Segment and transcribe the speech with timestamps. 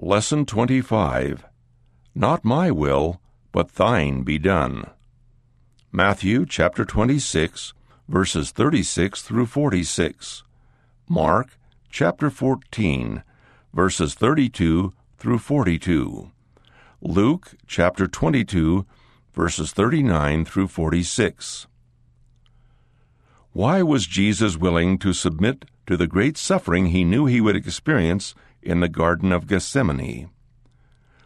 [0.00, 1.44] Lesson 25
[2.14, 4.84] Not my will, but thine be done.
[5.90, 7.74] Matthew chapter 26,
[8.06, 10.44] verses 36 through 46.
[11.08, 11.58] Mark
[11.90, 13.24] chapter 14,
[13.74, 16.30] verses 32 through 42.
[17.00, 18.86] Luke chapter 22,
[19.32, 21.66] verses 39 through 46.
[23.50, 28.36] Why was Jesus willing to submit to the great suffering he knew he would experience
[28.68, 30.28] in the Garden of Gethsemane?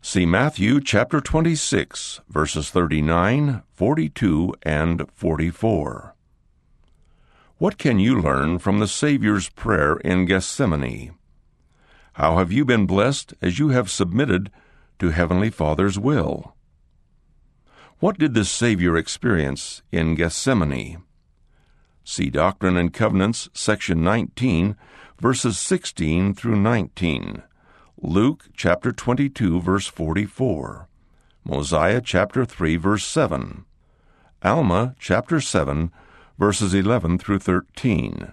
[0.00, 6.14] See Matthew chapter 26, verses 39, 42, and 44.
[7.58, 11.14] What can you learn from the Savior's prayer in Gethsemane?
[12.12, 14.52] How have you been blessed as you have submitted
[15.00, 16.54] to Heavenly Father's will?
[17.98, 21.02] What did the Savior experience in Gethsemane?
[22.04, 24.76] See Doctrine and Covenants, section 19,
[25.20, 27.42] verses 16 through 19.
[28.00, 30.88] Luke chapter 22, verse 44.
[31.44, 33.64] Mosiah chapter 3, verse 7.
[34.42, 35.90] Alma chapter 7,
[36.38, 38.32] verses 11 through 13.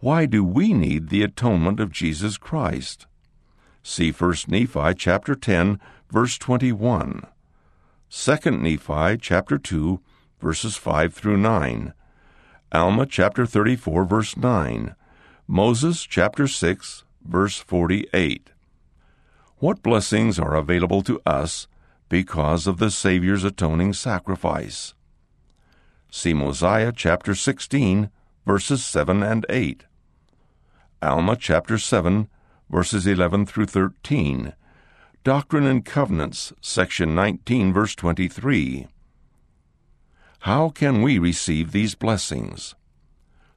[0.00, 3.06] Why do we need the atonement of Jesus Christ?
[3.82, 5.78] See 1 Nephi chapter 10,
[6.10, 7.26] verse 21.
[8.10, 10.00] 2 Nephi chapter 2,
[10.40, 11.92] verses 5 through 9.
[12.72, 14.94] Alma chapter 34, verse 9.
[15.48, 18.50] Moses chapter 6, verse 48.
[19.58, 21.66] What blessings are available to us
[22.08, 24.94] because of the Savior's atoning sacrifice?
[26.10, 28.08] See Mosiah chapter 16,
[28.46, 29.84] verses 7 and 8.
[31.02, 32.28] Alma chapter 7,
[32.70, 34.52] verses 11 through 13.
[35.24, 38.86] Doctrine and Covenants, section 19, verse 23.
[40.40, 42.76] How can we receive these blessings?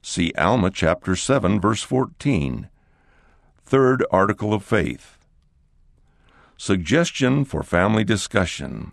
[0.08, 2.70] See Alma chapter 7 verse 14.
[3.66, 5.17] Third article of faith.
[6.58, 8.92] Suggestion for family discussion.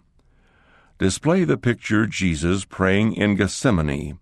[0.97, 4.21] Display the picture Jesus praying in Gethsemane.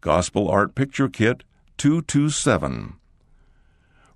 [0.00, 1.44] Gospel Art Picture Kit
[1.78, 2.96] 227.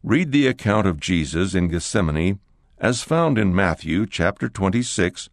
[0.02, 2.40] Read the account of Jesus in Gethsemane
[2.78, 5.30] as found in Matthew chapter 26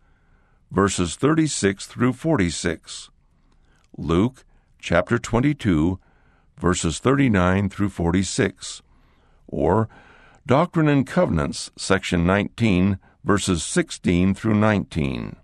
[0.69, 3.09] verses 36 through 46.
[3.97, 4.45] Luke
[4.79, 5.99] chapter 22,
[6.57, 8.81] verses 39 through 46,
[9.47, 9.89] or
[10.45, 15.37] Doctrine and Covenants, section 19, verses 16 through 19.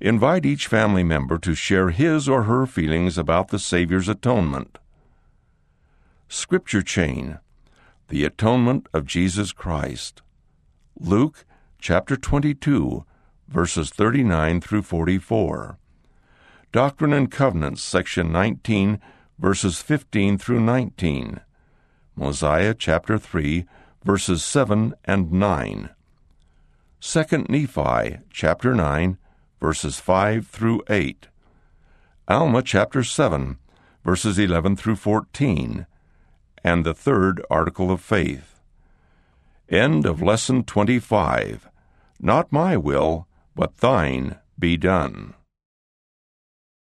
[0.00, 4.78] Invite each family member to share his or her feelings about the Savior's atonement.
[6.28, 7.38] Scripture Chain
[8.08, 10.22] The Atonement of Jesus Christ.
[10.98, 11.44] Luke
[11.78, 13.04] chapter 22,
[13.48, 15.78] verses 39 through 44.
[16.72, 19.00] Doctrine and Covenants, section 19,
[19.38, 21.40] verses 15 through 19.
[22.14, 23.66] Mosiah chapter 3,
[24.04, 25.90] verses 7 and 9.
[27.00, 29.18] 2 Nephi chapter 9,
[29.60, 31.28] verses 5 through 8.
[32.28, 33.58] Alma chapter 7,
[34.04, 35.86] verses 11 through 14.
[36.64, 38.60] And the third article of faith.
[39.68, 41.68] End of lesson 25.
[42.18, 45.34] Not my will, but thine be done.